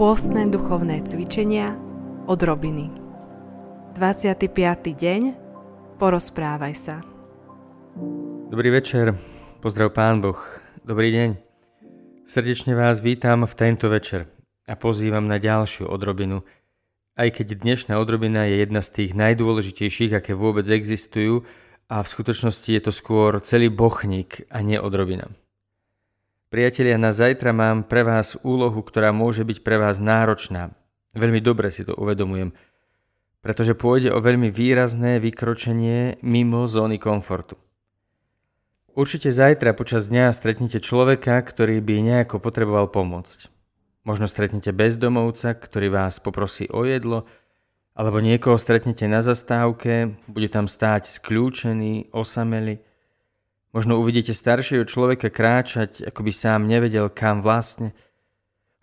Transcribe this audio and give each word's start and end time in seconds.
Pôstne 0.00 0.48
duchovné 0.48 1.04
cvičenia 1.04 1.76
od 2.24 2.40
Robiny 2.40 2.88
25. 4.00 4.48
deň 4.96 5.22
Porozprávaj 6.00 6.72
sa 6.72 7.04
Dobrý 8.48 8.72
večer, 8.72 9.12
pozdrav 9.60 9.92
Pán 9.92 10.24
Boh, 10.24 10.40
dobrý 10.88 11.12
deň. 11.12 11.30
Srdečne 12.24 12.72
vás 12.80 13.04
vítam 13.04 13.44
v 13.44 13.52
tento 13.52 13.92
večer 13.92 14.24
a 14.64 14.72
pozývam 14.72 15.28
na 15.28 15.36
ďalšiu 15.36 15.92
odrobinu, 15.92 16.48
aj 17.20 17.36
keď 17.36 17.60
dnešná 17.60 18.00
odrobina 18.00 18.48
je 18.48 18.56
jedna 18.64 18.80
z 18.80 19.04
tých 19.04 19.12
najdôležitejších, 19.12 20.16
aké 20.16 20.32
vôbec 20.32 20.64
existujú 20.64 21.44
a 21.92 22.00
v 22.00 22.08
skutočnosti 22.08 22.72
je 22.72 22.80
to 22.80 22.88
skôr 22.88 23.36
celý 23.44 23.68
bochník 23.68 24.48
a 24.48 24.64
nie 24.64 24.80
odrobina. 24.80 25.28
Priatelia, 26.50 26.98
na 26.98 27.14
zajtra 27.14 27.54
mám 27.54 27.86
pre 27.86 28.02
vás 28.02 28.34
úlohu, 28.42 28.82
ktorá 28.82 29.14
môže 29.14 29.46
byť 29.46 29.62
pre 29.62 29.78
vás 29.78 30.02
náročná. 30.02 30.74
Veľmi 31.14 31.38
dobre 31.38 31.70
si 31.70 31.86
to 31.86 31.94
uvedomujem, 31.94 32.50
pretože 33.38 33.78
pôjde 33.78 34.10
o 34.10 34.18
veľmi 34.18 34.50
výrazné 34.50 35.22
vykročenie 35.22 36.18
mimo 36.26 36.66
zóny 36.66 36.98
komfortu. 36.98 37.54
Určite 38.98 39.30
zajtra 39.30 39.78
počas 39.78 40.10
dňa 40.10 40.34
stretnete 40.34 40.82
človeka, 40.82 41.38
ktorý 41.38 41.78
by 41.78 42.02
nejako 42.02 42.42
potreboval 42.42 42.90
pomôcť. 42.90 43.46
Možno 44.02 44.26
stretnete 44.26 44.74
bezdomovca, 44.74 45.54
ktorý 45.54 45.94
vás 45.94 46.18
poprosí 46.18 46.66
o 46.74 46.82
jedlo, 46.82 47.30
alebo 47.94 48.18
niekoho 48.18 48.58
stretnete 48.58 49.06
na 49.06 49.22
zastávke, 49.22 50.18
bude 50.26 50.50
tam 50.50 50.66
stáť 50.66 51.14
skľúčený, 51.14 52.10
osamelý, 52.10 52.82
Možno 53.70 54.02
uvidíte 54.02 54.34
staršieho 54.34 54.82
človeka 54.82 55.30
kráčať, 55.30 56.02
ako 56.02 56.26
by 56.26 56.32
sám 56.34 56.66
nevedel 56.66 57.06
kam 57.06 57.38
vlastne. 57.38 57.94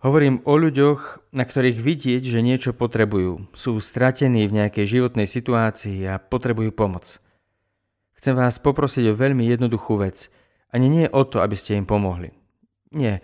Hovorím 0.00 0.40
o 0.48 0.54
ľuďoch, 0.56 1.30
na 1.34 1.44
ktorých 1.44 1.76
vidieť, 1.76 2.22
že 2.24 2.40
niečo 2.40 2.70
potrebujú. 2.72 3.52
Sú 3.52 3.76
stratení 3.82 4.48
v 4.48 4.64
nejakej 4.64 4.86
životnej 4.86 5.28
situácii 5.28 6.08
a 6.08 6.16
potrebujú 6.16 6.72
pomoc. 6.72 7.20
Chcem 8.16 8.32
vás 8.32 8.56
poprosiť 8.56 9.12
o 9.12 9.18
veľmi 9.18 9.44
jednoduchú 9.44 10.00
vec. 10.00 10.32
Ani 10.72 10.88
nie 10.88 11.06
o 11.10 11.22
to, 11.26 11.44
aby 11.44 11.54
ste 11.58 11.76
im 11.76 11.84
pomohli. 11.84 12.32
Nie. 12.94 13.20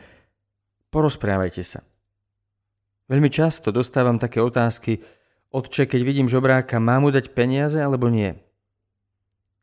Porozprávajte 0.92 1.64
sa. 1.64 1.80
Veľmi 3.08 3.32
často 3.32 3.72
dostávam 3.72 4.20
také 4.20 4.40
otázky, 4.40 5.00
Otče, 5.54 5.86
keď 5.86 6.00
vidím 6.02 6.26
žobráka, 6.26 6.82
mám 6.82 7.06
mu 7.06 7.14
dať 7.14 7.30
peniaze 7.30 7.78
alebo 7.78 8.10
nie? 8.10 8.34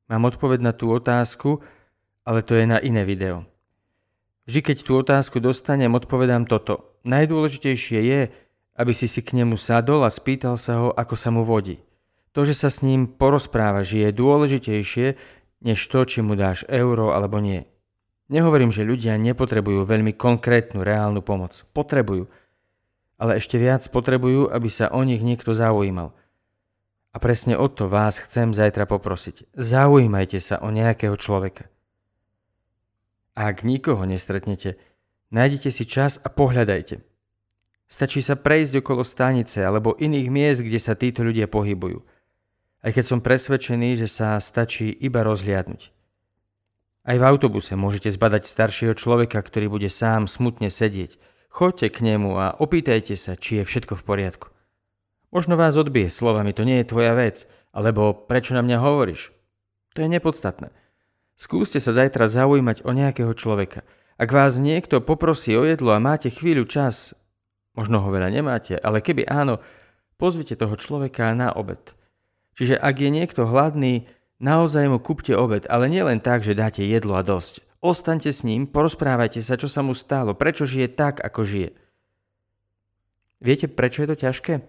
Mám 0.08 0.32
odpoveď 0.32 0.64
na 0.64 0.72
tú 0.72 0.88
otázku, 0.88 1.60
ale 2.32 2.48
to 2.48 2.56
je 2.56 2.64
na 2.64 2.80
iné 2.80 3.04
video. 3.04 3.44
Vždy, 4.48 4.72
keď 4.72 4.78
tú 4.88 4.96
otázku 4.96 5.44
dostanem, 5.44 5.92
odpovedám 5.92 6.48
toto. 6.48 6.96
Najdôležitejšie 7.04 8.00
je, 8.00 8.22
aby 8.80 8.94
si 8.96 9.12
si 9.12 9.20
k 9.20 9.36
nemu 9.36 9.60
sadol 9.60 10.08
a 10.08 10.10
spýtal 10.10 10.56
sa 10.56 10.80
ho, 10.80 10.90
ako 10.96 11.16
sa 11.20 11.28
mu 11.28 11.44
vodí. 11.44 11.84
To, 12.32 12.48
že 12.48 12.56
sa 12.56 12.72
s 12.72 12.80
ním 12.80 13.12
porozprávaš, 13.12 13.92
je 13.92 14.08
dôležitejšie, 14.16 15.08
než 15.68 15.80
to, 15.92 16.08
či 16.08 16.24
mu 16.24 16.40
dáš 16.40 16.64
euro 16.72 17.12
alebo 17.12 17.44
nie. 17.44 17.68
Nehovorím, 18.32 18.72
že 18.72 18.88
ľudia 18.88 19.20
nepotrebujú 19.20 19.84
veľmi 19.84 20.16
konkrétnu, 20.16 20.88
reálnu 20.88 21.20
pomoc. 21.20 21.68
Potrebujú. 21.76 22.32
Ale 23.20 23.44
ešte 23.44 23.60
viac 23.60 23.84
potrebujú, 23.92 24.48
aby 24.48 24.72
sa 24.72 24.88
o 24.88 25.04
nich 25.04 25.20
niekto 25.20 25.52
zaujímal. 25.52 26.16
A 27.12 27.18
presne 27.20 27.60
o 27.60 27.68
to 27.68 27.92
vás 27.92 28.24
chcem 28.24 28.56
zajtra 28.56 28.88
poprosiť. 28.88 29.52
Zaujímajte 29.52 30.40
sa 30.40 30.64
o 30.64 30.72
nejakého 30.72 31.20
človeka. 31.20 31.68
Ak 33.32 33.64
nikoho 33.64 34.04
nestretnete, 34.04 34.76
nájdete 35.32 35.72
si 35.72 35.88
čas 35.88 36.20
a 36.20 36.28
pohľadajte. 36.28 37.00
Stačí 37.92 38.24
sa 38.24 38.40
prejsť 38.40 38.84
okolo 38.84 39.04
stanice 39.04 39.64
alebo 39.64 40.00
iných 40.00 40.28
miest, 40.32 40.62
kde 40.64 40.80
sa 40.80 40.96
títo 40.96 41.24
ľudia 41.24 41.48
pohybujú. 41.52 42.00
Aj 42.82 42.92
keď 42.92 43.04
som 43.04 43.20
presvedčený, 43.24 44.00
že 44.00 44.08
sa 44.08 44.40
stačí 44.40 44.90
iba 44.90 45.24
rozhliadnúť. 45.24 45.92
Aj 47.02 47.18
v 47.18 47.28
autobuse 47.28 47.74
môžete 47.74 48.14
zbadať 48.14 48.46
staršieho 48.46 48.94
človeka, 48.94 49.42
ktorý 49.42 49.74
bude 49.74 49.90
sám 49.90 50.30
smutne 50.30 50.70
sedieť. 50.70 51.18
Choďte 51.52 51.88
k 51.92 51.98
nemu 52.14 52.32
a 52.40 52.56
opýtajte 52.56 53.18
sa, 53.20 53.36
či 53.36 53.60
je 53.60 53.68
všetko 53.68 54.00
v 54.00 54.06
poriadku. 54.08 54.48
Možno 55.32 55.56
vás 55.56 55.80
odbije 55.80 56.12
slovami, 56.12 56.52
to 56.52 56.68
nie 56.68 56.84
je 56.84 56.92
tvoja 56.92 57.16
vec, 57.16 57.48
alebo 57.72 58.12
prečo 58.16 58.56
na 58.56 58.64
mňa 58.64 58.78
hovoríš. 58.84 59.32
To 59.96 60.04
je 60.04 60.10
nepodstatné. 60.12 60.72
Skúste 61.42 61.82
sa 61.82 61.90
zajtra 61.90 62.30
zaujímať 62.30 62.86
o 62.86 62.94
nejakého 62.94 63.34
človeka. 63.34 63.82
Ak 64.22 64.30
vás 64.30 64.62
niekto 64.62 65.02
poprosí 65.02 65.58
o 65.58 65.66
jedlo 65.66 65.90
a 65.90 65.98
máte 65.98 66.30
chvíľu 66.30 66.70
čas, 66.70 67.18
možno 67.74 67.98
ho 67.98 68.14
veľa 68.14 68.30
nemáte, 68.30 68.78
ale 68.78 69.02
keby 69.02 69.26
áno, 69.26 69.58
pozvite 70.22 70.54
toho 70.54 70.78
človeka 70.78 71.34
na 71.34 71.50
obed. 71.50 71.82
Čiže 72.54 72.78
ak 72.78 72.94
je 72.94 73.10
niekto 73.10 73.50
hladný, 73.50 74.06
naozaj 74.38 74.86
mu 74.86 75.02
kúpte 75.02 75.34
obed, 75.34 75.66
ale 75.66 75.90
nie 75.90 76.06
len 76.06 76.22
tak, 76.22 76.46
že 76.46 76.54
dáte 76.54 76.86
jedlo 76.86 77.18
a 77.18 77.26
dosť. 77.26 77.66
Ostaňte 77.82 78.30
s 78.30 78.46
ním, 78.46 78.70
porozprávajte 78.70 79.42
sa, 79.42 79.58
čo 79.58 79.66
sa 79.66 79.82
mu 79.82 79.98
stalo, 79.98 80.38
prečo 80.38 80.70
žije 80.70 80.94
tak, 80.94 81.26
ako 81.26 81.42
žije. 81.42 81.74
Viete, 83.42 83.66
prečo 83.66 84.06
je 84.06 84.14
to 84.14 84.18
ťažké? 84.30 84.62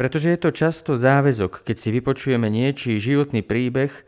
Pretože 0.00 0.32
je 0.32 0.38
to 0.40 0.48
často 0.48 0.96
záväzok, 0.96 1.60
keď 1.60 1.76
si 1.76 1.92
vypočujeme 1.92 2.48
niečí 2.48 2.96
životný 2.96 3.44
príbeh– 3.44 3.92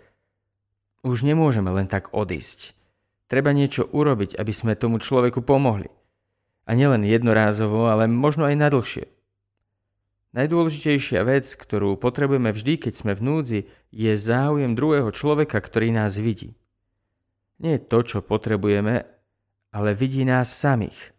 už 1.04 1.28
nemôžeme 1.28 1.68
len 1.68 1.86
tak 1.86 2.10
odísť. 2.16 2.72
Treba 3.28 3.52
niečo 3.52 3.84
urobiť, 3.84 4.40
aby 4.40 4.52
sme 4.52 4.72
tomu 4.74 4.98
človeku 4.98 5.44
pomohli. 5.44 5.92
A 6.64 6.72
nielen 6.72 7.04
jednorázovo, 7.04 7.92
ale 7.92 8.08
možno 8.08 8.48
aj 8.48 8.56
nadlhšie. 8.56 9.04
Najdôležitejšia 10.34 11.22
vec, 11.22 11.46
ktorú 11.46 11.94
potrebujeme 11.94 12.50
vždy, 12.50 12.88
keď 12.88 12.92
sme 12.96 13.12
v 13.14 13.22
núdzi, 13.22 13.60
je 13.94 14.12
záujem 14.18 14.74
druhého 14.74 15.14
človeka, 15.14 15.62
ktorý 15.62 15.94
nás 15.94 16.18
vidí. 16.18 16.58
Nie 17.62 17.78
to, 17.78 18.02
čo 18.02 18.18
potrebujeme, 18.18 19.06
ale 19.70 19.90
vidí 19.94 20.26
nás 20.26 20.50
samých. 20.50 21.14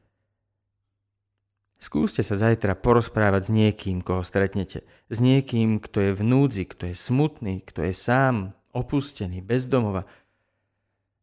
Skúste 1.79 2.25
sa 2.25 2.35
zajtra 2.35 2.75
porozprávať 2.75 3.47
s 3.47 3.52
niekým, 3.52 4.03
koho 4.03 4.25
stretnete. 4.25 4.84
S 5.07 5.23
niekým, 5.23 5.79
kto 5.79 6.09
je 6.09 6.12
v 6.12 6.22
núdzi, 6.23 6.63
kto 6.67 6.91
je 6.91 6.96
smutný, 6.96 7.63
kto 7.63 7.88
je 7.88 7.94
sám, 7.96 8.52
opustený, 8.75 9.39
bez 9.39 9.71
domova. 9.71 10.03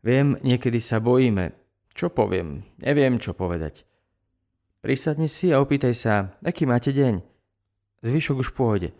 Viem, 0.00 0.40
niekedy 0.40 0.80
sa 0.80 0.98
bojíme. 0.98 1.52
Čo 1.92 2.08
poviem? 2.08 2.64
Neviem, 2.80 3.20
čo 3.20 3.36
povedať. 3.36 3.84
Prisadni 4.80 5.28
si 5.28 5.52
a 5.52 5.60
opýtaj 5.60 5.94
sa, 5.94 6.34
aký 6.42 6.64
máte 6.64 6.90
deň. 6.90 7.22
Zvyšok 8.02 8.36
už 8.42 8.50
pôjde. 8.56 8.90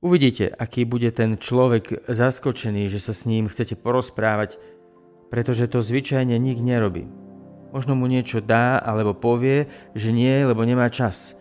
Uvidíte, 0.00 0.48
aký 0.48 0.88
bude 0.88 1.12
ten 1.12 1.36
človek 1.36 2.08
zaskočený, 2.08 2.88
že 2.88 2.96
sa 2.96 3.12
s 3.12 3.28
ním 3.28 3.52
chcete 3.52 3.76
porozprávať, 3.76 4.56
pretože 5.28 5.68
to 5.68 5.84
zvyčajne 5.84 6.32
nik 6.40 6.64
nerobí. 6.64 7.04
Možno 7.70 7.92
mu 7.92 8.08
niečo 8.08 8.40
dá 8.40 8.80
alebo 8.80 9.12
povie, 9.12 9.68
že 9.92 10.10
nie, 10.10 10.40
lebo 10.40 10.64
nemá 10.64 10.88
čas. 10.88 11.36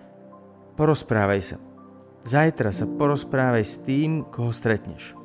Porozprávaj 0.76 1.42
sa. 1.42 1.58
Zajtra 2.28 2.76
sa 2.76 2.84
porozprávaj 2.84 3.64
s 3.64 3.80
tým, 3.80 4.28
koho 4.28 4.52
stretneš. 4.52 5.19